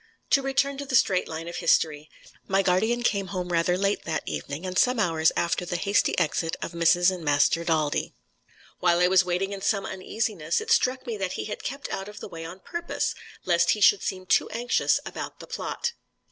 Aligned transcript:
To 0.31 0.41
return 0.41 0.79
to 0.79 0.85
the 0.87 0.95
straight 0.95 1.27
line 1.27 1.47
of 1.47 1.57
history. 1.57 2.09
My 2.47 2.63
guardian 2.63 3.03
came 3.03 3.27
home 3.27 3.51
rather 3.51 3.77
late 3.77 4.03
that 4.05 4.23
evening, 4.25 4.65
and 4.65 4.75
some 4.75 4.99
hours 4.99 5.31
after 5.37 5.63
the 5.63 5.75
hasty 5.75 6.17
exit 6.17 6.55
of 6.59 6.71
Mrs. 6.71 7.11
and 7.11 7.23
Master 7.23 7.63
Daldy. 7.63 8.15
While 8.79 8.97
I 8.97 9.07
was 9.07 9.23
waiting 9.23 9.53
in 9.53 9.61
some 9.61 9.85
uneasiness, 9.85 10.59
it 10.59 10.71
struck 10.71 11.05
me 11.05 11.17
that 11.17 11.33
he 11.33 11.45
had 11.45 11.61
kept 11.61 11.87
out 11.91 12.07
of 12.09 12.19
the 12.19 12.27
way 12.27 12.43
on 12.43 12.61
purpose, 12.61 13.13
lest 13.45 13.69
he 13.77 13.79
should 13.79 14.01
seem 14.01 14.25
too 14.25 14.49
anxious 14.49 14.99
about 15.05 15.39
the 15.39 15.45
plot. 15.45 15.93